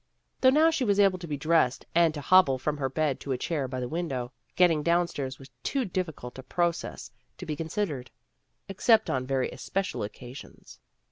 [0.39, 3.33] Though now she was able to be dressed and to hobble from her bed to
[3.33, 8.09] a chair by the window, getting downstairs was too difficult a process to be considered,
[8.67, 10.79] except on very especial oc casions.